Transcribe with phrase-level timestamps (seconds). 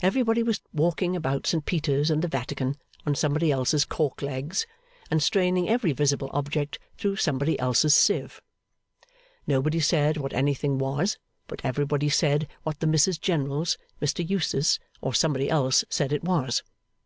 [0.00, 4.66] Everybody was walking about St Peter's and the Vatican on somebody else's cork legs,
[5.10, 8.40] and straining every visible object through somebody else's sieve.
[9.46, 11.18] Nobody said what anything was,
[11.48, 16.62] but everybody said what the Mrs Generals, Mr Eustace, or somebody else said it was.